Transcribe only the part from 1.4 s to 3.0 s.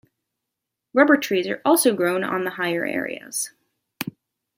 are also grown on the higher